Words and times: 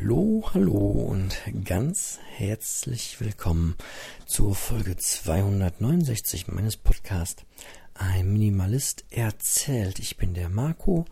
Hallo, 0.00 0.42
hallo 0.52 0.76
und 0.76 1.40
ganz 1.64 2.18
herzlich 2.36 3.20
willkommen 3.20 3.76
zur 4.26 4.54
Folge 4.54 4.96
269 4.96 6.48
meines 6.48 6.76
Podcasts 6.76 7.44
Ein 7.94 8.32
Minimalist 8.32 9.04
erzählt. 9.10 10.00
Ich 10.00 10.16
bin 10.16 10.34
der 10.34 10.48
Marco 10.48 11.04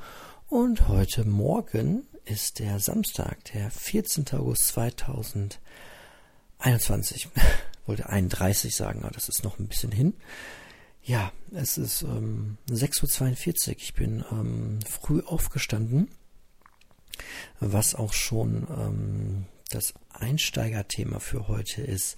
und 0.48 0.88
heute 0.88 1.24
Morgen 1.24 2.08
ist 2.24 2.58
der 2.58 2.80
Samstag, 2.80 3.44
der 3.52 3.70
14. 3.70 4.24
August 4.32 4.66
2021. 4.68 7.28
Wollte 7.86 8.08
31 8.08 8.74
sagen, 8.74 9.02
aber 9.02 9.12
das 9.12 9.28
ist 9.28 9.44
noch 9.44 9.58
ein 9.58 9.68
bisschen 9.68 9.92
hin. 9.92 10.14
Ja, 11.04 11.32
es 11.52 11.78
ist 11.78 12.02
ähm, 12.02 12.58
6.42 12.68 13.68
Uhr. 13.68 13.74
Ich 13.78 13.94
bin 13.94 14.24
ähm, 14.30 14.80
früh 14.88 15.20
aufgestanden 15.20 16.08
was 17.60 17.94
auch 17.94 18.12
schon 18.12 18.66
ähm, 18.70 19.46
das 19.70 19.94
Einsteigerthema 20.12 21.18
für 21.18 21.48
heute 21.48 21.82
ist. 21.82 22.16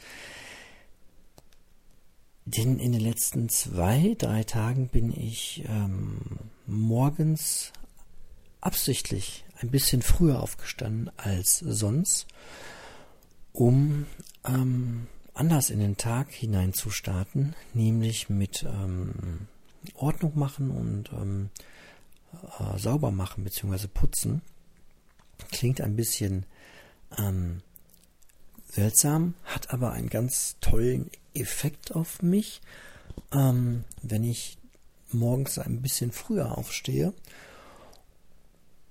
Denn 2.47 2.79
in 2.79 2.93
den 2.93 3.01
letzten 3.01 3.49
zwei, 3.49 4.15
drei 4.19 4.45
Tagen 4.45 4.89
bin 4.89 5.13
ich 5.13 5.65
ähm, 5.67 6.21
morgens 6.67 7.73
absichtlich 8.61 9.45
ein 9.61 9.71
bisschen 9.71 10.03
früher 10.03 10.43
aufgestanden 10.43 11.11
als 11.17 11.59
sonst, 11.59 12.27
um 13.53 14.07
ähm, 14.45 15.07
anders 15.33 15.71
in 15.71 15.81
den 15.81 15.97
Tag 15.97 16.33
hinein 16.33 16.73
zu 16.73 16.91
starten, 16.91 17.55
nämlich 17.73 18.29
mit 18.29 18.63
ähm, 18.65 19.49
Ordnung 19.95 20.39
machen 20.39 20.71
und 20.71 21.11
ähm, 21.13 21.51
äh, 22.59 22.79
sauber 22.79 23.11
machen 23.11 23.45
bzw. 23.45 23.87
putzen. 23.87 24.43
Klingt 25.51 25.81
ein 25.81 25.97
bisschen 25.97 26.47
ähm, 27.19 27.63
seltsam, 28.69 29.35
hat 29.45 29.71
aber 29.73 29.93
einen 29.93 30.09
ganz 30.09 30.57
tollen 30.61 31.11
Effekt 31.35 31.95
auf 31.95 32.23
mich, 32.23 32.61
ähm, 33.33 33.85
wenn 34.03 34.25
ich 34.25 34.59
morgens 35.11 35.59
ein 35.59 35.81
bisschen 35.81 36.13
früher 36.13 36.59
aufstehe, 36.59 37.13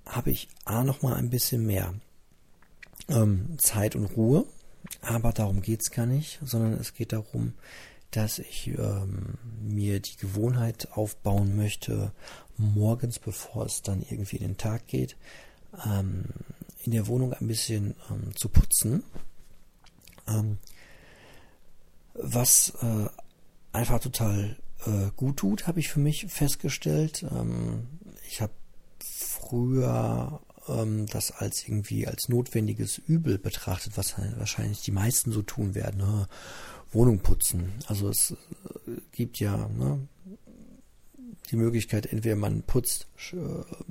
habe 0.06 0.30
ich 0.30 0.48
A 0.64 0.84
noch 0.84 1.02
mal 1.02 1.14
ein 1.14 1.30
bisschen 1.30 1.66
mehr 1.66 1.94
ähm, 3.08 3.56
Zeit 3.58 3.96
und 3.96 4.16
Ruhe, 4.16 4.46
aber 5.02 5.32
darum 5.32 5.62
geht 5.62 5.82
es 5.82 5.90
gar 5.90 6.06
nicht, 6.06 6.40
sondern 6.42 6.74
es 6.74 6.94
geht 6.94 7.12
darum, 7.12 7.54
dass 8.10 8.38
ich 8.38 8.68
ähm, 8.68 9.38
mir 9.60 10.00
die 10.00 10.16
Gewohnheit 10.16 10.92
aufbauen 10.92 11.56
möchte, 11.56 12.12
morgens, 12.56 13.18
bevor 13.18 13.66
es 13.66 13.82
dann 13.82 14.02
irgendwie 14.08 14.36
in 14.36 14.48
den 14.48 14.56
Tag 14.56 14.86
geht, 14.86 15.16
ähm, 15.86 16.24
in 16.82 16.92
der 16.92 17.06
Wohnung 17.06 17.32
ein 17.32 17.46
bisschen 17.46 17.94
ähm, 18.10 18.34
zu 18.36 18.48
putzen, 18.48 19.02
ähm, 20.28 20.58
was 22.14 22.72
äh, 22.82 23.08
einfach 23.72 24.00
total 24.00 24.56
äh, 24.86 25.10
gut 25.16 25.38
tut, 25.38 25.66
habe 25.66 25.80
ich 25.80 25.88
für 25.88 26.00
mich 26.00 26.26
festgestellt. 26.26 27.24
Ähm, 27.30 27.88
ich 28.28 28.40
habe 28.40 28.52
früher 29.00 30.40
ähm, 30.68 31.06
das 31.06 31.30
als 31.30 31.66
irgendwie 31.66 32.06
als 32.06 32.28
notwendiges 32.28 32.98
Übel 32.98 33.38
betrachtet, 33.38 33.96
was 33.96 34.14
wahrscheinlich 34.36 34.82
die 34.82 34.92
meisten 34.92 35.32
so 35.32 35.42
tun 35.42 35.74
werden. 35.74 35.98
Ne? 35.98 36.28
Wohnung 36.92 37.20
putzen. 37.20 37.72
Also 37.86 38.08
es 38.08 38.30
äh, 38.30 38.36
gibt 39.12 39.40
ja 39.40 39.68
ne, 39.68 40.06
die 41.50 41.56
Möglichkeit, 41.56 42.06
entweder 42.06 42.36
man 42.36 42.62
putzt 42.62 43.08
äh, 43.32 43.36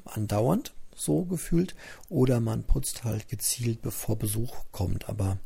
andauernd 0.05 0.73
so 0.95 1.25
gefühlt. 1.25 1.75
Oder 2.09 2.39
man 2.39 2.63
putzt 2.63 3.03
halt 3.03 3.27
gezielt, 3.27 3.81
bevor 3.81 4.17
Besuch 4.17 4.65
kommt. 4.71 5.09
Aber 5.09 5.37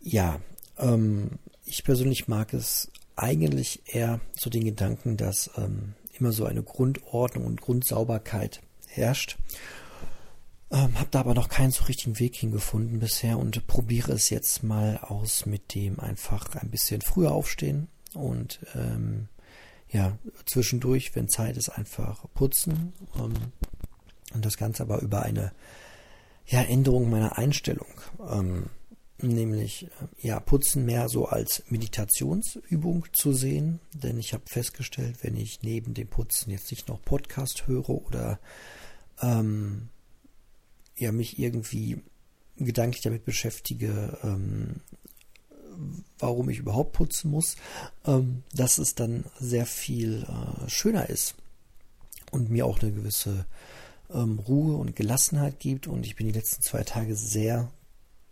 ja, 0.00 0.40
ähm, 0.78 1.38
ich 1.64 1.84
persönlich 1.84 2.28
mag 2.28 2.52
es 2.54 2.90
eigentlich 3.16 3.82
eher 3.94 4.20
so 4.38 4.50
den 4.50 4.64
Gedanken, 4.64 5.16
dass 5.16 5.50
ähm, 5.56 5.94
immer 6.18 6.32
so 6.32 6.44
eine 6.44 6.62
Grundordnung 6.62 7.46
und 7.46 7.60
Grundsauberkeit 7.60 8.60
herrscht. 8.88 9.38
Ähm, 10.70 10.98
habe 10.98 11.08
da 11.10 11.20
aber 11.20 11.34
noch 11.34 11.48
keinen 11.48 11.70
so 11.70 11.84
richtigen 11.84 12.18
Weg 12.18 12.36
hingefunden 12.36 12.98
bisher 12.98 13.38
und 13.38 13.66
probiere 13.66 14.12
es 14.12 14.30
jetzt 14.30 14.62
mal 14.62 14.98
aus 14.98 15.46
mit 15.46 15.74
dem 15.74 16.00
einfach 16.00 16.54
ein 16.56 16.70
bisschen 16.70 17.00
früher 17.00 17.32
aufstehen 17.32 17.88
und 18.14 18.60
ähm, 18.74 19.28
ja, 19.90 20.18
zwischendurch, 20.46 21.14
wenn 21.14 21.28
Zeit 21.28 21.56
ist, 21.56 21.68
einfach 21.68 22.24
putzen. 22.34 22.92
Ähm, 23.16 23.34
und 24.32 24.44
das 24.44 24.56
Ganze 24.56 24.82
aber 24.82 25.00
über 25.00 25.22
eine 25.22 25.52
ja, 26.46 26.62
Änderung 26.62 27.10
meiner 27.10 27.38
Einstellung. 27.38 27.88
Ähm, 28.28 28.70
nämlich 29.18 29.84
äh, 29.84 30.26
ja, 30.26 30.40
Putzen 30.40 30.84
mehr 30.84 31.08
so 31.08 31.26
als 31.26 31.62
Meditationsübung 31.68 33.06
zu 33.12 33.32
sehen. 33.32 33.80
Denn 33.92 34.18
ich 34.18 34.32
habe 34.32 34.44
festgestellt, 34.46 35.18
wenn 35.22 35.36
ich 35.36 35.62
neben 35.62 35.94
dem 35.94 36.08
Putzen 36.08 36.50
jetzt 36.50 36.70
nicht 36.70 36.88
noch 36.88 37.02
Podcast 37.02 37.66
höre 37.66 37.88
oder 37.88 38.38
ähm, 39.22 39.88
ja, 40.96 41.12
mich 41.12 41.38
irgendwie 41.38 42.02
gedanklich 42.56 43.02
damit 43.02 43.24
beschäftige, 43.24 44.18
ähm, 44.22 44.80
warum 46.18 46.48
ich 46.50 46.58
überhaupt 46.58 46.92
putzen 46.92 47.30
muss, 47.30 47.56
ähm, 48.06 48.44
dass 48.52 48.78
es 48.78 48.94
dann 48.94 49.24
sehr 49.40 49.66
viel 49.66 50.24
äh, 50.24 50.68
schöner 50.68 51.08
ist 51.08 51.34
und 52.30 52.50
mir 52.50 52.66
auch 52.66 52.80
eine 52.80 52.92
gewisse 52.92 53.46
ähm, 54.14 54.38
Ruhe 54.38 54.76
und 54.76 54.96
Gelassenheit 54.96 55.58
gibt. 55.58 55.86
Und 55.86 56.06
ich 56.06 56.16
bin 56.16 56.26
die 56.26 56.32
letzten 56.32 56.62
zwei 56.62 56.82
Tage 56.84 57.16
sehr 57.16 57.70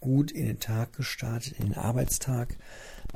gut 0.00 0.31
in 0.31 0.47
den 0.47 0.60
Tag 0.60 0.94
gestartet, 0.94 1.59
in 1.59 1.66
den 1.66 1.76
Arbeitstag, 1.76 2.56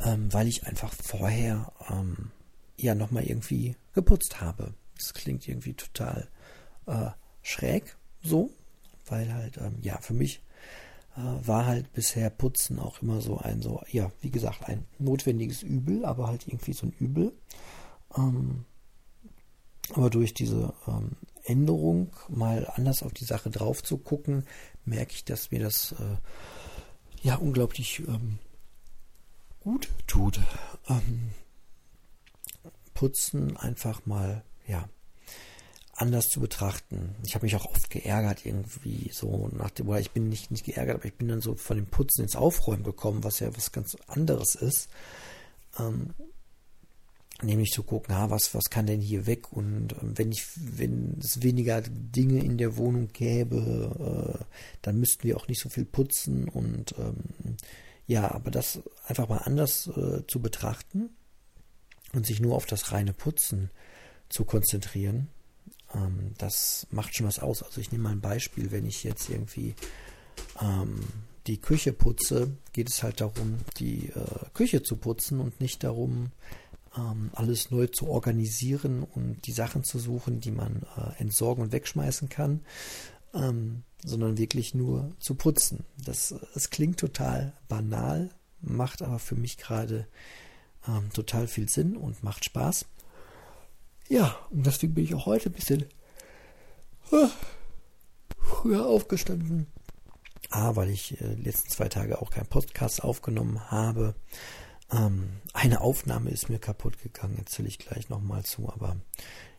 ähm, 0.05 0.33
weil 0.33 0.47
ich 0.47 0.67
einfach 0.67 0.93
vorher 0.93 1.73
ähm, 1.91 2.31
ja 2.77 2.95
nochmal 2.95 3.25
irgendwie 3.25 3.77
geputzt 3.95 4.41
habe. 4.41 4.75
Das 4.97 5.15
klingt 5.15 5.47
irgendwie 5.49 5.75
total 5.75 6.29
äh, 6.87 7.11
schräg 7.43 7.97
so, 8.23 8.51
weil 9.07 9.33
halt, 9.33 9.59
ähm, 9.59 9.79
ja, 9.83 9.99
für 9.99 10.15
mich 10.15 10.43
äh, 11.17 11.47
war 11.47 11.67
halt 11.67 11.93
bisher 11.93 12.31
Putzen 12.31 12.79
auch 12.79 13.03
immer 13.03 13.21
so 13.21 13.39
ein, 13.39 13.63
so, 13.63 13.83
ja, 13.91 14.11
wie 14.21 14.31
gesagt, 14.31 14.65
ein 14.65 14.85
notwendiges 14.99 15.63
Übel, 15.63 16.05
aber 16.05 16.29
halt 16.29 16.47
irgendwie 16.47 16.73
so 16.73 16.87
ein 16.87 16.95
Übel. 16.99 17.33
Ähm, 18.17 18.65
aber 19.93 20.11
durch 20.11 20.35
diese 20.35 20.73
ähm, 20.87 21.13
Änderung, 21.47 22.13
mal 22.29 22.71
anders 22.75 23.03
auf 23.03 23.13
die 23.13 23.25
Sache 23.25 23.51
drauf 23.51 23.83
zu 23.83 23.99
gucken, 23.99 24.45
merke 24.85 25.13
ich, 25.13 25.25
dass 25.25 25.51
mir 25.51 25.61
das 25.61 25.93
äh, 25.93 26.17
ja 27.23 27.37
unglaublich 27.37 28.01
ähm, 28.01 28.39
gut 29.61 29.89
tut. 30.07 30.41
Ähm, 30.89 31.31
putzen 32.95 33.57
einfach 33.57 34.07
mal, 34.07 34.43
ja, 34.67 34.89
anders 35.97 36.29
zu 36.29 36.41
betrachten. 36.41 37.15
Ich 37.25 37.35
habe 37.35 37.47
mich 37.47 37.57
auch 37.57 37.65
oft 37.67 37.91
geärgert 37.91 38.45
irgendwie 38.45 39.11
so 39.13 39.49
nach 39.53 39.71
dem, 39.71 39.89
oder 39.89 40.01
ich 40.01 40.11
bin 40.11 40.29
nicht, 40.29 40.51
nicht 40.51 40.65
geärgert, 40.65 40.97
aber 40.97 41.07
ich 41.07 41.15
bin 41.15 41.29
dann 41.29 41.41
so 41.41 41.55
von 41.55 41.77
dem 41.77 41.87
Putzen 41.87 42.23
ins 42.23 42.37
Aufräumen 42.37 42.85
gekommen, 42.85 43.25
was 43.25 43.41
ja 43.41 43.55
was 43.57 43.73
ganz 43.73 43.97
anderes 44.07 44.55
ist. 44.55 44.89
Ähm, 45.79 46.11
nämlich 47.43 47.71
zu 47.71 47.83
gucken, 47.83 48.15
na, 48.17 48.31
was, 48.31 48.55
was 48.55 48.71
kann 48.71 48.87
denn 48.87 49.01
hier 49.01 49.27
weg? 49.27 49.53
Und 49.53 49.93
ähm, 50.01 50.17
wenn 50.17 50.33
ich, 50.33 50.47
wenn 50.57 51.19
es 51.21 51.43
weniger 51.43 51.83
Dinge 51.83 52.43
in 52.43 52.59
der 52.59 52.77
Wohnung 52.77 53.09
gäbe, 53.13 54.39
äh, 54.41 54.45
dann 54.83 54.99
müssten 54.99 55.25
wir 55.25 55.37
auch 55.37 55.49
nicht 55.49 55.61
so 55.61 55.69
viel 55.69 55.85
putzen. 55.85 56.49
Und 56.49 56.95
ähm, 56.99 57.57
ja, 58.07 58.31
aber 58.31 58.51
das 58.51 58.81
einfach 59.07 59.29
mal 59.29 59.39
anders 59.39 59.89
äh, 59.89 60.27
zu 60.27 60.41
betrachten 60.41 61.11
und 62.13 62.27
sich 62.27 62.41
nur 62.41 62.55
auf 62.55 62.67
das 62.67 62.93
reine 62.93 63.13
Putzen 63.13 63.71
zu 64.29 64.45
konzentrieren, 64.45 65.29
ähm, 65.95 66.33
das 66.39 66.87
macht 66.91 67.15
schon 67.15 67.27
was 67.27 67.39
aus. 67.39 67.63
Also 67.63 67.81
ich 67.81 67.93
nehme 67.93 68.05
mal 68.05 68.13
ein 68.13 68.21
Beispiel, 68.21 68.71
wenn 68.71 68.87
ich 68.87 69.05
jetzt 69.05 69.29
irgendwie 69.29 69.75
ähm, 70.61 71.01
die 71.47 71.61
Küche 71.61 71.93
putze, 71.93 72.57
geht 72.73 72.91
es 72.91 73.03
halt 73.03 73.21
darum, 73.21 73.59
die 73.79 74.09
äh, 74.09 74.51
Küche 74.53 74.83
zu 74.83 74.97
putzen 74.97 75.41
und 75.41 75.61
nicht 75.61 75.85
darum, 75.85 76.33
alles 77.33 77.71
neu 77.71 77.87
zu 77.87 78.09
organisieren 78.09 79.03
und 79.03 79.47
die 79.47 79.53
Sachen 79.53 79.85
zu 79.85 79.99
suchen, 79.99 80.41
die 80.41 80.51
man 80.51 80.87
äh, 80.97 81.21
entsorgen 81.21 81.63
und 81.63 81.73
wegschmeißen 81.73 82.29
kann, 82.29 82.65
ähm, 83.35 83.83
sondern 84.05 84.39
wirklich 84.39 84.75
nur 84.75 85.15
zu 85.19 85.35
putzen. 85.35 85.85
Das, 86.03 86.35
es 86.55 86.71
klingt 86.71 86.99
total 86.99 87.53
banal, 87.69 88.31
macht 88.61 89.03
aber 89.03 89.19
für 89.19 89.37
mich 89.37 89.59
gerade 89.59 90.07
ähm, 90.89 91.11
total 91.13 91.47
viel 91.47 91.69
Sinn 91.69 91.97
und 91.97 92.23
macht 92.23 92.45
Spaß. 92.45 92.87
Ja, 94.09 94.37
und 94.51 94.67
deswegen 94.67 94.95
bin 94.95 95.05
ich 95.05 95.15
auch 95.15 95.27
heute 95.27 95.51
ein 95.51 95.55
bisschen 95.55 95.83
äh, 97.13 97.27
früher 98.39 98.87
aufgestanden. 98.87 99.67
A, 100.51 100.77
weil 100.77 100.91
ich 100.91 101.21
äh, 101.21 101.35
letzten 101.35 101.71
zwei 101.71 101.89
Tage 101.89 102.23
auch 102.23 102.31
keinen 102.31 102.47
Podcast 102.47 103.03
aufgenommen 103.03 103.71
habe. 103.71 104.15
Ähm, 104.93 105.41
eine 105.53 105.81
Aufnahme 105.81 106.31
ist 106.31 106.49
mir 106.49 106.59
kaputt 106.59 107.03
gegangen, 107.03 107.39
erzähle 107.39 107.69
ich 107.69 107.79
gleich 107.79 108.09
nochmal 108.09 108.45
zu, 108.45 108.71
aber 108.73 108.97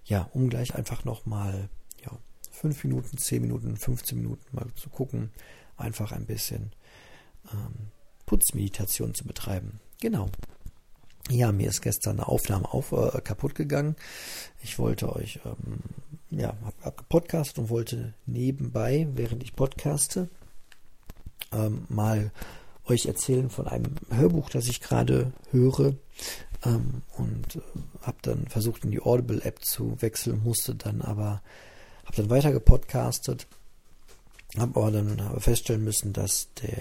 ja, 0.05 0.29
um 0.33 0.49
gleich 0.49 0.75
einfach 0.75 1.03
nochmal 1.03 1.69
ja, 2.03 2.11
5 2.51 2.83
Minuten, 2.85 3.17
10 3.17 3.41
Minuten, 3.41 3.75
15 3.75 4.17
Minuten 4.17 4.43
mal 4.51 4.67
zu 4.75 4.89
gucken, 4.89 5.31
einfach 5.75 6.11
ein 6.11 6.25
bisschen 6.25 6.71
ähm, 7.51 7.91
Putzmeditation 8.25 9.13
zu 9.13 9.25
betreiben. 9.25 9.79
Genau. 10.01 10.29
Ja, 11.29 11.51
mir 11.51 11.69
ist 11.69 11.81
gestern 11.81 12.19
eine 12.19 12.27
Aufnahme 12.27 12.71
auf, 12.71 12.93
äh, 12.93 13.19
kaputt 13.21 13.53
gegangen. 13.53 13.97
Ich 14.63 14.79
wollte 14.79 15.13
euch, 15.13 15.41
ähm, 15.45 15.79
ja, 16.29 16.55
hab, 16.63 16.85
hab 16.85 16.97
gepodcastet 16.97 17.59
und 17.59 17.69
wollte 17.69 18.13
nebenbei, 18.25 19.07
während 19.13 19.43
ich 19.43 19.53
podcaste, 19.53 20.29
ähm, 21.51 21.85
mal 21.89 22.31
euch 22.87 23.05
erzählen 23.05 23.49
von 23.49 23.67
einem 23.67 23.95
Hörbuch, 24.09 24.49
das 24.49 24.67
ich 24.67 24.81
gerade 24.81 25.31
höre. 25.51 25.95
Ähm, 26.65 27.01
und 27.17 27.55
äh, 27.55 27.61
habe 28.01 28.17
dann 28.21 28.47
versucht, 28.47 28.83
in 28.85 28.91
die 28.91 29.01
Audible-App 29.01 29.63
zu 29.63 30.01
wechseln, 30.01 30.43
musste 30.43 30.75
dann 30.75 31.01
aber, 31.01 31.41
habe 32.05 32.15
dann 32.15 32.29
weiter 32.29 32.51
gepodcastet, 32.51 33.47
habe 34.57 34.79
aber 34.79 34.91
dann 34.91 35.39
feststellen 35.39 35.83
müssen, 35.83 36.13
dass 36.13 36.53
der 36.55 36.77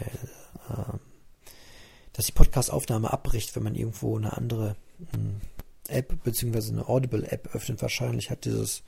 äh, 0.71 0.99
dass 2.17 2.27
die 2.27 2.33
Podcast-Aufnahme 2.33 3.13
abbricht, 3.13 3.55
wenn 3.55 3.63
man 3.63 3.75
irgendwo 3.75 4.17
eine 4.17 4.35
andere 4.35 4.75
hm, 5.13 5.43
App 5.89 6.25
beziehungsweise 6.25 6.73
eine 6.73 6.89
Audible-App 6.89 7.55
öffnet. 7.55 7.83
Wahrscheinlich 7.83 8.31
hat 8.31 8.47
dieses 8.47 8.83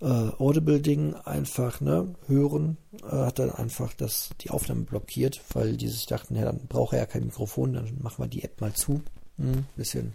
äh, 0.00 0.04
Audible-Ding 0.04 1.14
einfach, 1.14 1.80
ne, 1.80 2.14
hören, 2.26 2.78
äh, 3.02 3.06
hat 3.08 3.38
dann 3.38 3.50
einfach 3.50 3.92
das, 3.94 4.30
die 4.40 4.50
Aufnahme 4.50 4.82
blockiert, 4.82 5.40
weil 5.52 5.76
die 5.76 5.88
sich 5.88 6.06
dachten, 6.06 6.36
ja, 6.36 6.44
dann 6.44 6.66
braucht 6.66 6.94
er 6.94 7.00
ja 7.00 7.06
kein 7.06 7.26
Mikrofon, 7.26 7.74
dann 7.74 7.98
machen 8.00 8.24
wir 8.24 8.28
die 8.28 8.42
App 8.42 8.60
mal 8.60 8.72
zu. 8.72 9.02
Hm, 9.36 9.66
bisschen 9.76 10.14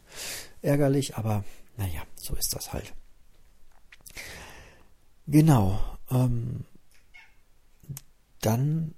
ärgerlich, 0.62 1.18
aber 1.18 1.44
naja, 1.78 2.02
so 2.16 2.36
ist 2.36 2.56
das 2.56 2.74
halt. 2.74 2.94
Genau. 5.28 5.80
Ähm, 6.12 6.66
dann 8.42 8.94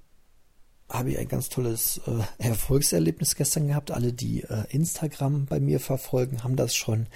habe 0.89 1.11
ich 1.11 1.19
ein 1.19 1.27
ganz 1.27 1.49
tolles 1.49 2.01
äh, 2.07 2.47
Erfolgserlebnis 2.47 3.35
gestern 3.35 3.67
gehabt. 3.67 3.91
Alle, 3.91 4.13
die 4.13 4.43
äh, 4.43 4.63
Instagram 4.69 5.45
bei 5.45 5.59
mir 5.59 5.79
verfolgen, 5.79 6.43
haben 6.43 6.55
das 6.55 6.75
schon 6.75 7.07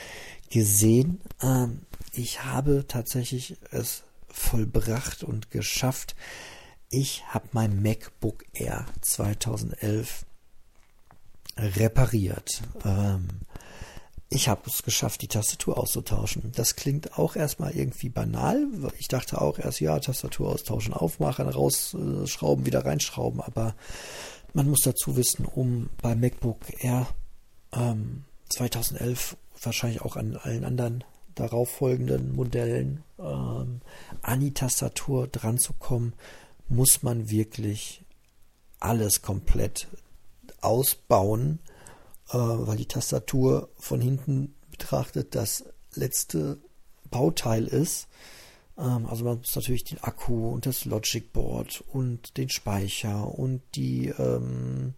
gesehen. 0.50 1.22
Ähm, 1.42 1.82
ich 2.12 2.44
habe 2.44 2.86
tatsächlich 2.88 3.58
es 3.72 4.04
vollbracht 4.28 5.24
und 5.24 5.52
geschafft. 5.52 6.16
Ich 6.90 7.24
habe 7.28 7.48
mein 7.54 7.82
MacBook 7.82 8.44
Air 8.54 8.86
2011 9.00 10.26
repariert. 11.58 12.62
Ähm, 12.84 13.28
ich 14.34 14.48
habe 14.48 14.62
es 14.66 14.84
geschafft, 14.84 15.22
die 15.22 15.28
Tastatur 15.28 15.78
auszutauschen. 15.78 16.54
Das 16.56 16.78
klingt 16.78 17.20
auch 17.20 17.36
erstmal 17.36 17.76
irgendwie 17.76 18.08
banal. 18.08 18.66
Ich 18.98 19.10
dachte 19.10 19.42
auch 19.42 19.60
erst, 19.60 19.82
ja, 19.82 20.00
Tastatur 20.00 20.50
austauschen, 20.50 20.94
aufmachen, 20.94 21.50
rausschrauben, 21.50 22.66
wieder 22.66 22.86
reinschrauben. 22.86 23.42
Aber 23.42 23.76
man 24.54 24.70
muss 24.70 24.80
dazu 24.86 25.18
wissen, 25.18 25.44
um 25.44 25.90
beim 26.02 26.22
MacBook 26.22 26.60
Air 26.80 27.08
ähm, 27.74 28.24
2011 28.48 29.36
wahrscheinlich 29.62 30.02
auch 30.02 30.16
an 30.16 30.38
allen 30.38 30.64
anderen 30.64 31.04
darauffolgenden 31.36 32.34
Modellen 32.34 33.04
ähm, 33.20 33.82
an 34.22 34.40
die 34.40 34.54
Tastatur 34.54 35.28
dran 35.28 35.58
zu 35.58 35.74
kommen, 35.74 36.14
muss 36.70 37.04
man 37.04 37.30
wirklich 37.30 38.02
alles 38.80 39.22
komplett 39.22 39.90
ausbauen 40.62 41.60
weil 42.38 42.78
die 42.78 42.88
Tastatur 42.88 43.70
von 43.78 44.02
hinten 44.02 44.56
betrachtet 44.70 45.36
das 45.36 45.66
letzte 45.94 46.60
Bauteil 47.10 47.66
ist. 47.66 48.08
Ähm, 48.78 49.06
also 49.06 49.26
man 49.26 49.38
muss 49.38 49.56
natürlich 49.56 49.84
den 49.84 50.04
Akku 50.04 50.50
und 50.50 50.66
das 50.66 50.86
Logic 50.86 51.32
Board 51.32 51.84
und 51.92 52.38
den 52.38 52.50
Speicher 52.50 53.38
und 53.38 53.62
die 53.76 54.08
ähm, 54.08 54.96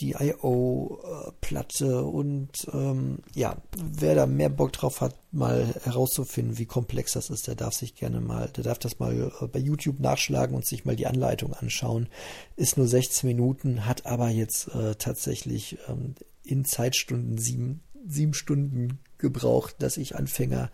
die 0.00 0.16
IO-Platte 0.18 2.02
und 2.04 2.66
ähm, 2.72 3.18
ja, 3.34 3.56
wer 3.76 4.14
da 4.14 4.26
mehr 4.26 4.48
Bock 4.48 4.72
drauf 4.72 5.00
hat, 5.00 5.14
mal 5.32 5.66
herauszufinden, 5.84 6.58
wie 6.58 6.66
komplex 6.66 7.12
das 7.12 7.30
ist, 7.30 7.46
der 7.46 7.54
darf 7.54 7.74
sich 7.74 7.94
gerne 7.94 8.20
mal, 8.20 8.48
der 8.48 8.64
darf 8.64 8.78
das 8.78 8.98
mal 8.98 9.32
äh, 9.40 9.46
bei 9.46 9.58
YouTube 9.58 10.00
nachschlagen 10.00 10.56
und 10.56 10.66
sich 10.66 10.84
mal 10.84 10.96
die 10.96 11.06
Anleitung 11.06 11.52
anschauen. 11.52 12.08
Ist 12.56 12.76
nur 12.76 12.88
16 12.88 13.28
Minuten, 13.28 13.86
hat 13.86 14.06
aber 14.06 14.30
jetzt 14.30 14.68
äh, 14.68 14.94
tatsächlich 14.96 15.78
ähm, 15.88 16.14
in 16.42 16.64
Zeitstunden 16.64 17.38
sieben, 17.38 17.82
sieben 18.06 18.34
Stunden 18.34 18.98
gebraucht, 19.18 19.76
dass 19.80 19.98
ich 19.98 20.16
Anfänger 20.16 20.70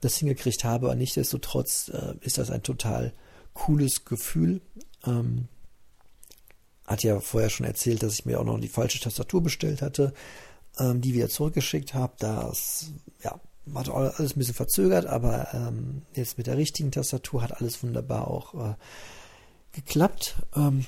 das 0.00 0.16
hingekriegt 0.16 0.64
habe. 0.64 0.94
Nichtsdestotrotz 0.96 1.90
äh, 1.90 2.14
ist 2.20 2.38
das 2.38 2.50
ein 2.50 2.62
total 2.62 3.12
cooles 3.52 4.04
Gefühl. 4.04 4.62
Ähm, 5.04 5.48
hat 6.92 7.02
ja 7.02 7.20
vorher 7.20 7.50
schon 7.50 7.66
erzählt, 7.66 8.02
dass 8.02 8.14
ich 8.14 8.26
mir 8.26 8.40
auch 8.40 8.44
noch 8.44 8.60
die 8.60 8.68
falsche 8.68 9.00
Tastatur 9.00 9.42
bestellt 9.42 9.82
hatte, 9.82 10.12
ähm, 10.78 11.00
die 11.00 11.14
wieder 11.14 11.28
zurückgeschickt 11.28 11.94
habe. 11.94 12.12
Das 12.18 12.90
ja, 13.22 13.40
hat 13.74 13.88
alles 13.88 14.36
ein 14.36 14.38
bisschen 14.38 14.54
verzögert, 14.54 15.06
aber 15.06 15.52
ähm, 15.52 16.02
jetzt 16.14 16.38
mit 16.38 16.46
der 16.46 16.56
richtigen 16.56 16.90
Tastatur 16.90 17.42
hat 17.42 17.60
alles 17.60 17.82
wunderbar 17.82 18.28
auch 18.28 18.54
äh, 18.54 18.74
geklappt. 19.72 20.36
Ähm, 20.54 20.86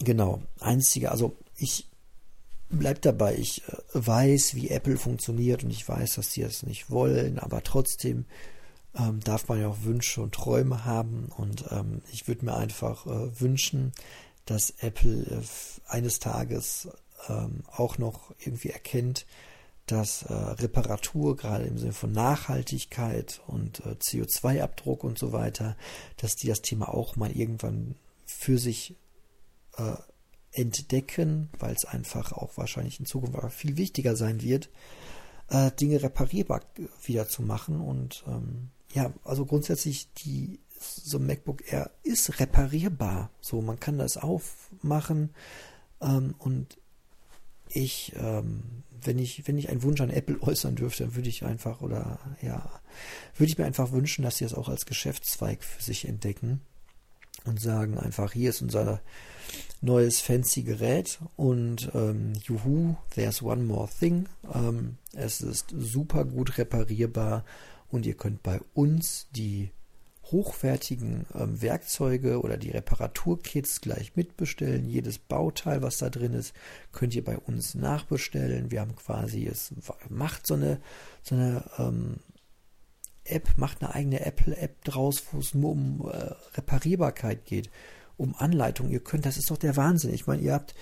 genau, 0.00 0.42
einzige, 0.60 1.10
also 1.10 1.36
ich 1.56 1.86
bleib 2.70 3.02
dabei, 3.02 3.36
ich 3.36 3.62
äh, 3.68 3.76
weiß, 3.92 4.54
wie 4.54 4.70
Apple 4.70 4.96
funktioniert 4.96 5.64
und 5.64 5.70
ich 5.70 5.88
weiß, 5.88 6.14
dass 6.14 6.32
sie 6.32 6.42
es 6.42 6.62
nicht 6.62 6.90
wollen, 6.90 7.38
aber 7.38 7.62
trotzdem 7.62 8.24
ähm, 8.98 9.20
darf 9.20 9.48
man 9.48 9.60
ja 9.60 9.68
auch 9.68 9.82
Wünsche 9.84 10.20
und 10.22 10.34
Träume 10.34 10.84
haben. 10.84 11.28
Und 11.36 11.64
ähm, 11.70 12.02
ich 12.12 12.28
würde 12.28 12.44
mir 12.44 12.56
einfach 12.56 13.06
äh, 13.06 13.40
wünschen, 13.40 13.92
dass 14.44 14.70
Apple 14.78 15.22
äh, 15.22 15.42
eines 15.88 16.18
Tages 16.18 16.88
ähm, 17.28 17.62
auch 17.70 17.98
noch 17.98 18.34
irgendwie 18.38 18.70
erkennt, 18.70 19.26
dass 19.86 20.22
äh, 20.22 20.32
Reparatur, 20.32 21.36
gerade 21.36 21.64
im 21.64 21.78
Sinne 21.78 21.92
von 21.92 22.12
Nachhaltigkeit 22.12 23.40
und 23.46 23.80
äh, 23.80 23.96
CO2-Abdruck 24.00 25.04
und 25.04 25.18
so 25.18 25.32
weiter, 25.32 25.76
dass 26.16 26.36
die 26.36 26.46
das 26.46 26.62
Thema 26.62 26.88
auch 26.88 27.16
mal 27.16 27.32
irgendwann 27.32 27.96
für 28.24 28.58
sich 28.58 28.96
äh, 29.76 29.94
entdecken, 30.52 31.48
weil 31.58 31.74
es 31.74 31.84
einfach 31.84 32.32
auch 32.32 32.56
wahrscheinlich 32.56 33.00
in 33.00 33.06
Zukunft 33.06 33.52
viel 33.52 33.76
wichtiger 33.76 34.16
sein 34.16 34.42
wird, 34.42 34.68
äh, 35.48 35.70
Dinge 35.72 36.02
reparierbar 36.02 36.60
wieder 37.04 37.26
zu 37.26 37.42
machen 37.42 37.80
und 37.80 38.24
ähm, 38.28 38.70
ja, 38.92 39.12
also 39.24 39.46
grundsätzlich 39.46 40.12
die 40.14 40.60
so 40.82 41.18
ein 41.18 41.26
MacBook 41.26 41.72
Air 41.72 41.90
ist 42.02 42.40
reparierbar. 42.40 43.30
So, 43.40 43.62
man 43.62 43.78
kann 43.78 43.98
das 43.98 44.16
aufmachen 44.16 45.30
ähm, 46.00 46.34
und 46.38 46.78
ich, 47.68 48.12
ähm, 48.16 48.62
wenn 49.04 49.18
ich, 49.18 49.46
wenn 49.46 49.58
ich 49.58 49.70
einen 49.70 49.82
Wunsch 49.82 50.00
an 50.00 50.10
Apple 50.10 50.38
äußern 50.42 50.74
dürfte, 50.74 51.04
dann 51.04 51.14
würde 51.14 51.28
ich 51.28 51.44
einfach 51.44 51.80
oder 51.80 52.18
ja, 52.42 52.68
würde 53.36 53.50
ich 53.50 53.58
mir 53.58 53.64
einfach 53.64 53.92
wünschen, 53.92 54.22
dass 54.22 54.38
sie 54.38 54.44
es 54.44 54.54
auch 54.54 54.68
als 54.68 54.86
Geschäftszweig 54.86 55.62
für 55.64 55.82
sich 55.82 56.06
entdecken 56.06 56.60
und 57.44 57.60
sagen 57.60 57.98
einfach, 57.98 58.32
hier 58.32 58.50
ist 58.50 58.62
unser 58.62 59.00
neues 59.80 60.20
fancy 60.20 60.62
Gerät 60.62 61.18
und 61.36 61.90
ähm, 61.94 62.34
juhu, 62.44 62.96
there's 63.14 63.42
one 63.42 63.64
more 63.64 63.88
thing. 63.98 64.28
Ähm, 64.54 64.96
es 65.12 65.40
ist 65.40 65.74
super 65.76 66.24
gut 66.24 66.58
reparierbar 66.58 67.44
und 67.92 68.06
ihr 68.06 68.14
könnt 68.14 68.42
bei 68.42 68.60
uns 68.74 69.28
die 69.36 69.70
hochwertigen 70.24 71.26
ähm, 71.34 71.60
Werkzeuge 71.60 72.40
oder 72.40 72.56
die 72.56 72.70
Reparaturkits 72.70 73.82
gleich 73.82 74.16
mitbestellen. 74.16 74.88
Jedes 74.88 75.18
Bauteil, 75.18 75.82
was 75.82 75.98
da 75.98 76.08
drin 76.08 76.32
ist, 76.32 76.54
könnt 76.90 77.14
ihr 77.14 77.22
bei 77.22 77.36
uns 77.36 77.74
nachbestellen. 77.74 78.70
Wir 78.70 78.80
haben 78.80 78.96
quasi, 78.96 79.46
es 79.46 79.74
macht 80.08 80.46
so 80.46 80.54
eine, 80.54 80.80
so 81.22 81.34
eine 81.34 81.64
ähm, 81.78 82.16
App, 83.24 83.58
macht 83.58 83.82
eine 83.82 83.94
eigene 83.94 84.24
Apple-App 84.24 84.82
draus, 84.84 85.22
wo 85.30 85.38
es 85.38 85.54
nur 85.54 85.70
um 85.70 86.08
äh, 86.10 86.34
Reparierbarkeit 86.56 87.44
geht, 87.44 87.70
um 88.16 88.34
Anleitung. 88.34 88.88
Ihr 88.88 89.00
könnt, 89.00 89.26
das 89.26 89.36
ist 89.36 89.50
doch 89.50 89.58
der 89.58 89.76
Wahnsinn. 89.76 90.14
Ich 90.14 90.26
meine, 90.26 90.40
ihr 90.40 90.54
habt, 90.54 90.74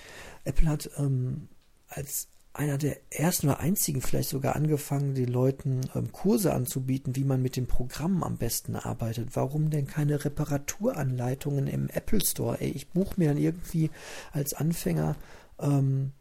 Apple 0.45 0.69
hat 0.69 0.89
ähm, 0.97 1.49
als 1.89 2.29
einer 2.53 2.77
der 2.77 2.97
ersten 3.09 3.47
oder 3.47 3.59
einzigen 3.59 4.01
vielleicht 4.01 4.29
sogar 4.29 4.55
angefangen, 4.55 5.15
den 5.15 5.29
Leuten 5.29 5.81
ähm, 5.95 6.11
Kurse 6.11 6.53
anzubieten, 6.53 7.15
wie 7.15 7.23
man 7.23 7.41
mit 7.41 7.55
den 7.55 7.67
Programmen 7.67 8.23
am 8.23 8.37
besten 8.37 8.75
arbeitet. 8.75 9.29
Warum 9.33 9.69
denn 9.69 9.87
keine 9.87 10.25
Reparaturanleitungen 10.25 11.67
im 11.67 11.87
Apple 11.89 12.23
Store? 12.23 12.59
Ey, 12.59 12.71
ich 12.71 12.89
buche 12.89 13.15
mir 13.17 13.29
dann 13.29 13.37
irgendwie 13.37 13.89
als 14.33 14.53
Anfänger 14.53 15.15
ähm, 15.59 16.11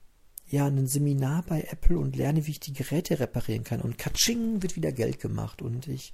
ja 0.48 0.66
ein 0.66 0.86
Seminar 0.86 1.44
bei 1.48 1.66
Apple 1.70 1.98
und 1.98 2.16
lerne, 2.16 2.46
wie 2.46 2.52
ich 2.52 2.60
die 2.60 2.74
Geräte 2.74 3.18
reparieren 3.18 3.64
kann. 3.64 3.80
Und 3.80 3.98
katsching 3.98 4.62
wird 4.62 4.76
wieder 4.76 4.92
Geld 4.92 5.20
gemacht 5.20 5.62
und 5.62 5.88
ich 5.88 6.12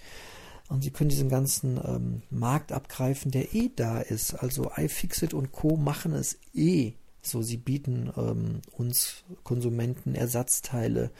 und 0.68 0.82
sie 0.82 0.90
können 0.90 1.10
diesen 1.10 1.28
ganzen 1.28 1.78
ähm, 1.84 2.22
Markt 2.30 2.72
abgreifen, 2.72 3.30
der 3.30 3.54
eh 3.54 3.70
da 3.74 4.00
ist. 4.00 4.34
Also 4.34 4.72
iFixit 4.76 5.32
und 5.32 5.52
Co. 5.52 5.76
machen 5.76 6.12
es 6.12 6.38
eh 6.54 6.94
so, 7.26 7.42
sie 7.42 7.56
bieten 7.56 8.12
ähm, 8.16 8.62
uns 8.72 9.24
Konsumenten 9.42 10.14
Ersatzteile 10.14 11.10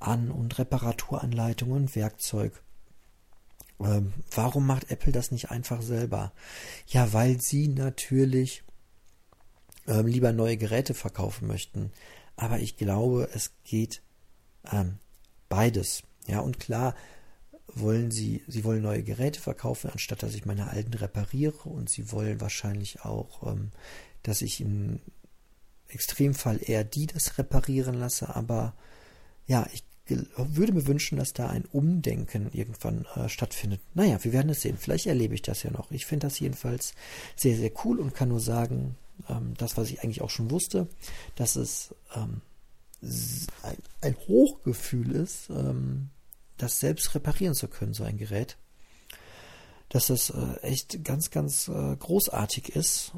an 0.00 0.30
und 0.30 0.58
Reparaturanleitungen 0.58 1.76
und 1.76 1.96
Werkzeug. 1.96 2.62
Ähm, 3.80 4.12
warum 4.34 4.66
macht 4.66 4.90
Apple 4.90 5.12
das 5.12 5.30
nicht 5.30 5.50
einfach 5.50 5.82
selber? 5.82 6.32
Ja, 6.86 7.12
weil 7.12 7.40
sie 7.40 7.68
natürlich 7.68 8.64
ähm, 9.86 10.06
lieber 10.06 10.32
neue 10.32 10.56
Geräte 10.56 10.94
verkaufen 10.94 11.48
möchten. 11.48 11.92
Aber 12.36 12.60
ich 12.60 12.76
glaube, 12.76 13.28
es 13.32 13.52
geht 13.64 14.02
ähm, 14.70 14.98
beides. 15.48 16.02
Ja, 16.26 16.40
und 16.40 16.60
klar 16.60 16.94
wollen 17.74 18.10
sie, 18.10 18.42
sie 18.46 18.64
wollen 18.64 18.82
neue 18.82 19.02
Geräte 19.02 19.40
verkaufen, 19.40 19.90
anstatt 19.90 20.22
dass 20.22 20.34
ich 20.34 20.46
meine 20.46 20.70
alten 20.70 20.94
repariere. 20.94 21.68
Und 21.68 21.88
sie 21.88 22.12
wollen 22.12 22.40
wahrscheinlich 22.40 23.02
auch, 23.04 23.50
ähm, 23.50 23.70
dass 24.22 24.42
ich 24.42 24.60
im 24.60 25.00
Extremfall 25.88 26.60
eher 26.62 26.84
die 26.84 27.06
das 27.06 27.38
reparieren 27.38 27.94
lasse. 27.94 28.34
Aber 28.34 28.74
ja, 29.46 29.66
ich 29.72 29.84
würde 30.08 30.72
mir 30.72 30.86
wünschen, 30.86 31.18
dass 31.18 31.32
da 31.32 31.48
ein 31.48 31.64
Umdenken 31.66 32.50
irgendwann 32.52 33.06
äh, 33.14 33.28
stattfindet. 33.28 33.80
Naja, 33.94 34.22
wir 34.22 34.32
werden 34.32 34.50
es 34.50 34.62
sehen. 34.62 34.78
Vielleicht 34.78 35.06
erlebe 35.06 35.34
ich 35.34 35.42
das 35.42 35.62
ja 35.62 35.70
noch. 35.70 35.90
Ich 35.90 36.06
finde 36.06 36.26
das 36.26 36.40
jedenfalls 36.40 36.94
sehr, 37.36 37.56
sehr 37.56 37.70
cool 37.84 38.00
und 38.00 38.14
kann 38.14 38.28
nur 38.28 38.40
sagen, 38.40 38.96
ähm, 39.28 39.54
das, 39.58 39.76
was 39.76 39.90
ich 39.90 40.02
eigentlich 40.02 40.22
auch 40.22 40.30
schon 40.30 40.50
wusste, 40.50 40.88
dass 41.34 41.56
es 41.56 41.94
ähm, 42.14 42.40
ein, 43.62 43.76
ein, 44.00 44.16
Hochgefühl 44.28 45.12
ist, 45.12 45.50
ähm, 45.50 46.10
das 46.56 46.80
selbst 46.80 47.14
reparieren 47.14 47.54
zu 47.54 47.68
können, 47.68 47.94
so 47.94 48.04
ein 48.04 48.18
Gerät. 48.18 48.56
Dass 49.90 50.08
das 50.08 50.30
äh, 50.30 50.60
echt 50.62 51.04
ganz, 51.04 51.30
ganz 51.30 51.68
äh, 51.68 51.96
großartig 51.96 52.70
ist. 52.70 53.12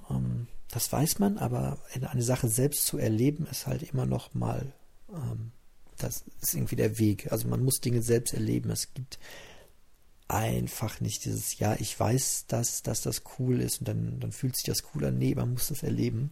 Das 0.71 0.93
weiß 0.93 1.19
man, 1.19 1.39
aber 1.39 1.79
eine 2.11 2.23
Sache 2.23 2.49
selbst 2.49 2.87
zu 2.87 2.99
erleben, 2.99 3.47
ist 3.51 3.67
halt 3.67 3.83
immer 3.83 4.07
noch 4.07 4.35
mal 4.35 4.73
ähm, 5.13 5.53
das 6.03 6.25
ist 6.41 6.55
irgendwie 6.55 6.77
der 6.77 6.99
Weg. 6.99 7.31
Also 7.31 7.49
man 7.49 7.63
muss 7.63 7.81
Dinge 7.81 8.03
selbst 8.03 8.35
erleben. 8.35 8.71
Es 8.71 8.93
gibt 8.95 9.19
einfach 10.29 11.01
nicht 11.01 11.25
dieses, 11.25 11.59
ja, 11.59 11.75
ich 11.79 11.99
weiß, 11.99 12.47
dass, 12.47 12.83
dass 12.83 13.03
das 13.03 13.23
cool 13.39 13.61
ist 13.61 13.81
und 13.81 13.89
dann, 13.89 14.21
dann 14.21 14.33
fühlt 14.33 14.57
sich 14.57 14.65
das 14.65 14.85
cool 14.95 15.05
an. 15.07 15.19
Nee, 15.19 15.35
man 15.35 15.53
muss 15.53 15.69
das 15.69 15.83
erleben. 15.83 16.31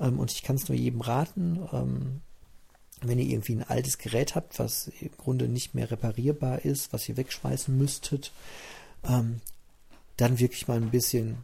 Ähm, 0.00 0.18
und 0.18 0.30
ich 0.32 0.42
kann 0.42 0.56
es 0.56 0.68
nur 0.68 0.76
jedem 0.76 1.00
raten, 1.00 1.68
ähm, 1.72 2.20
wenn 3.00 3.18
ihr 3.18 3.26
irgendwie 3.26 3.56
ein 3.56 3.64
altes 3.64 3.98
Gerät 3.98 4.36
habt, 4.36 4.58
was 4.58 4.88
im 5.00 5.10
Grunde 5.16 5.48
nicht 5.48 5.74
mehr 5.74 5.90
reparierbar 5.90 6.64
ist, 6.64 6.92
was 6.92 7.08
ihr 7.08 7.16
wegschmeißen 7.16 7.76
müsstet, 7.76 8.32
ähm, 9.04 9.40
dann 10.16 10.38
wirklich 10.38 10.68
mal 10.68 10.76
ein 10.76 10.90
bisschen 10.90 11.38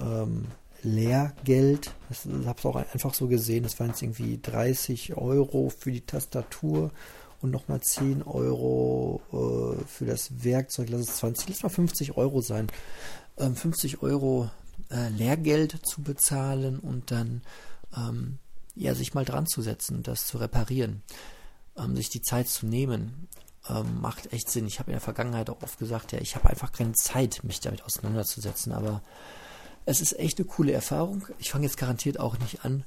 ähm, 0.00 0.46
Lehrgeld. 0.82 1.92
Das 2.08 2.26
habe 2.46 2.58
ich 2.58 2.64
auch 2.64 2.76
einfach 2.76 3.14
so 3.14 3.28
gesehen. 3.28 3.62
Das 3.62 3.78
waren 3.80 3.88
jetzt 3.88 4.02
irgendwie 4.02 4.38
30 4.40 5.16
Euro 5.16 5.70
für 5.70 5.92
die 5.92 6.00
Tastatur 6.00 6.90
und 7.40 7.50
nochmal 7.50 7.80
10 7.80 8.22
Euro 8.22 9.20
äh, 9.32 9.84
für 9.86 10.06
das 10.06 10.44
Werkzeug. 10.44 10.88
Lass 10.90 11.02
es 11.02 11.16
20, 11.16 11.48
lass 11.48 11.62
mal 11.62 11.68
50 11.68 12.16
Euro 12.16 12.40
sein. 12.40 12.68
Ähm, 13.38 13.56
50 13.56 14.02
Euro 14.02 14.50
äh, 14.90 15.08
Lehrgeld 15.08 15.86
zu 15.86 16.02
bezahlen 16.02 16.78
und 16.78 17.10
dann 17.10 17.42
ähm, 17.96 18.38
ja, 18.74 18.94
sich 18.94 19.14
mal 19.14 19.24
dran 19.24 19.46
zu 19.46 19.62
setzen, 19.62 20.02
das 20.02 20.26
zu 20.26 20.38
reparieren, 20.38 21.02
ähm, 21.76 21.96
sich 21.96 22.08
die 22.08 22.22
Zeit 22.22 22.48
zu 22.48 22.66
nehmen, 22.66 23.28
ähm, 23.68 24.00
macht 24.00 24.32
echt 24.32 24.50
Sinn. 24.50 24.66
Ich 24.66 24.78
habe 24.78 24.90
in 24.90 24.94
der 24.94 25.00
Vergangenheit 25.00 25.50
auch 25.50 25.62
oft 25.62 25.78
gesagt, 25.78 26.12
ja, 26.12 26.20
ich 26.20 26.36
habe 26.36 26.48
einfach 26.48 26.72
keine 26.72 26.92
Zeit, 26.92 27.44
mich 27.44 27.60
damit 27.60 27.84
auseinanderzusetzen, 27.84 28.72
aber 28.72 29.02
es 29.84 30.00
ist 30.00 30.18
echt 30.18 30.38
eine 30.38 30.46
coole 30.46 30.72
Erfahrung. 30.72 31.26
Ich 31.38 31.50
fange 31.50 31.64
jetzt 31.64 31.76
garantiert 31.76 32.20
auch 32.20 32.38
nicht 32.38 32.64
an, 32.64 32.84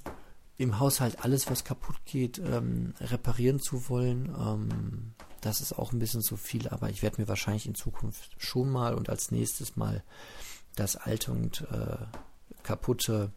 im 0.58 0.80
Haushalt 0.80 1.24
alles, 1.24 1.50
was 1.50 1.64
kaputt 1.64 1.98
geht, 2.06 2.40
ähm, 2.40 2.94
reparieren 3.02 3.60
zu 3.60 3.90
wollen. 3.90 4.34
Ähm, 4.38 5.14
das 5.42 5.62
ist 5.62 5.78
auch 5.78 5.92
ein 5.92 6.00
bisschen 6.00 6.22
zu 6.22 6.38
viel, 6.38 6.70
aber 6.70 6.90
ich 6.90 7.04
werde 7.04 7.22
mir 7.22 7.28
wahrscheinlich 7.28 7.68
in 7.68 7.76
Zukunft 7.76 8.32
schon 8.38 8.70
mal 8.70 8.96
und 8.96 9.10
als 9.10 9.32
nächstes 9.32 9.76
mal 9.76 10.04
das 10.76 10.96
alte 10.96 11.32
und 11.32 11.62
äh, 11.72 11.98
kaputte 12.64 13.32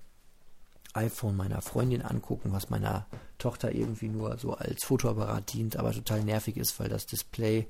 iPhone 0.95 1.37
meiner 1.37 1.61
Freundin 1.61 2.03
angucken, 2.03 2.53
was 2.53 2.71
meiner 2.71 3.07
Tochter 3.37 3.73
irgendwie 3.73 4.09
nur 4.09 4.39
so 4.39 4.55
als 4.55 4.85
Fotoapparat 4.85 5.53
dient, 5.53 5.77
aber 5.77 5.93
total 5.93 6.25
nervig 6.25 6.57
ist, 6.57 6.81
weil 6.81 6.89
das 6.89 7.07
Display 7.07 7.69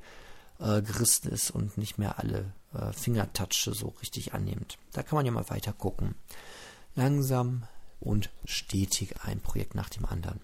äh, 0.60 0.82
gerissen 0.82 1.30
ist 1.30 1.50
und 1.50 1.78
nicht 1.78 1.98
mehr 1.98 2.18
alle 2.18 2.52
äh, 2.74 2.92
Fingertouch 2.92 3.70
so 3.72 3.94
richtig 4.00 4.34
annimmt. 4.34 4.78
Da 4.92 5.02
kann 5.02 5.16
man 5.16 5.26
ja 5.26 5.32
mal 5.32 5.48
weiter 5.50 5.72
gucken. 5.72 6.14
Langsam 6.94 7.64
und 8.00 8.30
stetig 8.44 9.14
ein 9.24 9.40
Projekt 9.40 9.74
nach 9.74 9.88
dem 9.88 10.04
anderen. 10.04 10.40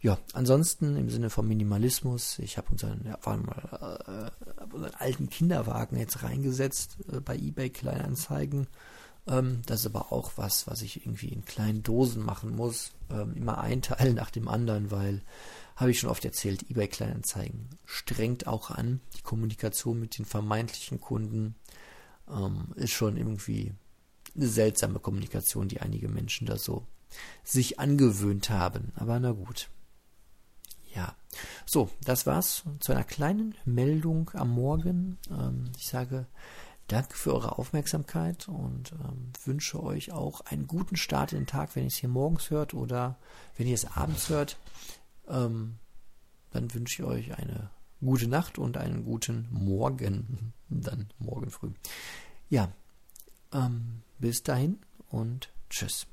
Ja, 0.00 0.18
ansonsten 0.32 0.96
im 0.96 1.10
Sinne 1.10 1.30
von 1.30 1.46
Minimalismus, 1.46 2.40
ich 2.40 2.58
habe 2.58 2.72
unseren, 2.72 3.06
ja, 3.06 3.18
mal, 3.24 4.32
äh, 4.60 4.74
unseren 4.74 4.94
alten 4.94 5.30
Kinderwagen 5.30 5.96
jetzt 5.96 6.24
reingesetzt 6.24 6.96
äh, 7.12 7.20
bei 7.20 7.36
eBay 7.36 7.70
Kleinanzeigen. 7.70 8.66
Ähm, 9.28 9.62
das 9.66 9.80
ist 9.80 9.86
aber 9.86 10.12
auch 10.12 10.32
was, 10.34 10.66
was 10.66 10.82
ich 10.82 11.06
irgendwie 11.06 11.28
in 11.28 11.44
kleinen 11.44 11.84
Dosen 11.84 12.24
machen 12.24 12.56
muss. 12.56 12.90
Ähm, 13.10 13.34
immer 13.36 13.58
ein 13.58 13.80
Teil 13.80 14.12
nach 14.14 14.30
dem 14.30 14.48
anderen, 14.48 14.90
weil 14.90 15.22
habe 15.76 15.90
ich 15.90 16.00
schon 16.00 16.10
oft 16.10 16.24
erzählt, 16.24 16.70
eBay 16.70 16.88
Kleinanzeigen 16.88 17.68
strengt 17.84 18.46
auch 18.46 18.70
an. 18.70 19.00
Die 19.16 19.22
Kommunikation 19.22 19.98
mit 19.98 20.18
den 20.18 20.24
vermeintlichen 20.24 21.00
Kunden 21.00 21.54
ähm, 22.28 22.72
ist 22.76 22.92
schon 22.92 23.16
irgendwie 23.16 23.72
eine 24.34 24.48
seltsame 24.48 24.98
Kommunikation, 24.98 25.68
die 25.68 25.80
einige 25.80 26.08
Menschen 26.08 26.46
da 26.46 26.56
so 26.56 26.86
sich 27.44 27.78
angewöhnt 27.78 28.50
haben. 28.50 28.92
Aber 28.96 29.18
na 29.20 29.32
gut. 29.32 29.68
Ja. 30.94 31.14
So, 31.64 31.90
das 32.04 32.26
war's 32.26 32.64
zu 32.80 32.92
einer 32.92 33.04
kleinen 33.04 33.54
Meldung 33.64 34.30
am 34.34 34.50
Morgen. 34.50 35.18
Ähm, 35.30 35.70
ich 35.76 35.86
sage 35.86 36.26
danke 36.88 37.16
für 37.16 37.34
eure 37.34 37.58
Aufmerksamkeit 37.58 38.48
und 38.48 38.92
ähm, 38.92 39.32
wünsche 39.44 39.82
euch 39.82 40.12
auch 40.12 40.42
einen 40.42 40.66
guten 40.66 40.96
Start 40.96 41.32
in 41.32 41.40
den 41.40 41.46
Tag, 41.46 41.74
wenn 41.74 41.84
ihr 41.84 41.88
es 41.88 41.96
hier 41.96 42.08
morgens 42.08 42.50
hört 42.50 42.74
oder 42.74 43.16
wenn 43.56 43.66
ihr 43.66 43.74
es 43.74 43.96
abends 43.96 44.28
hört. 44.28 44.58
Ähm, 45.28 45.76
dann 46.50 46.72
wünsche 46.74 47.02
ich 47.02 47.08
euch 47.08 47.38
eine 47.38 47.70
gute 48.00 48.28
Nacht 48.28 48.58
und 48.58 48.76
einen 48.76 49.04
guten 49.04 49.48
Morgen. 49.50 50.52
Dann 50.68 51.08
morgen 51.18 51.50
früh. 51.50 51.70
Ja, 52.48 52.72
ähm, 53.52 54.02
bis 54.18 54.42
dahin 54.42 54.78
und 55.08 55.50
tschüss. 55.68 56.06